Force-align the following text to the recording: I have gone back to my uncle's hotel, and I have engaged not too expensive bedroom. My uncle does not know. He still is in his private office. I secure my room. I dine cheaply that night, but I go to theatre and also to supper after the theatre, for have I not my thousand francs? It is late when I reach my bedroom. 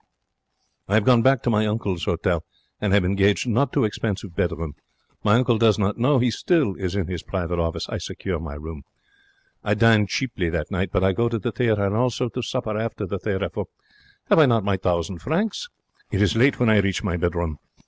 I 0.87 0.95
have 0.95 1.03
gone 1.05 1.21
back 1.21 1.43
to 1.43 1.51
my 1.51 1.67
uncle's 1.67 2.05
hotel, 2.05 2.43
and 2.79 2.91
I 2.91 2.95
have 2.95 3.05
engaged 3.05 3.47
not 3.47 3.71
too 3.71 3.83
expensive 3.83 4.35
bedroom. 4.35 4.73
My 5.23 5.35
uncle 5.35 5.59
does 5.59 5.77
not 5.77 5.99
know. 5.99 6.17
He 6.17 6.31
still 6.31 6.73
is 6.73 6.95
in 6.95 7.05
his 7.05 7.21
private 7.21 7.59
office. 7.59 7.87
I 7.87 7.99
secure 7.99 8.39
my 8.39 8.55
room. 8.55 8.81
I 9.63 9.75
dine 9.75 10.07
cheaply 10.07 10.49
that 10.49 10.71
night, 10.71 10.89
but 10.91 11.03
I 11.03 11.13
go 11.13 11.29
to 11.29 11.39
theatre 11.51 11.85
and 11.85 11.95
also 11.95 12.29
to 12.29 12.41
supper 12.41 12.79
after 12.79 13.05
the 13.05 13.19
theatre, 13.19 13.51
for 13.53 13.67
have 14.27 14.39
I 14.39 14.47
not 14.47 14.63
my 14.63 14.77
thousand 14.77 15.19
francs? 15.19 15.69
It 16.09 16.19
is 16.23 16.35
late 16.35 16.59
when 16.59 16.71
I 16.71 16.79
reach 16.79 17.03
my 17.03 17.15
bedroom. 17.15 17.59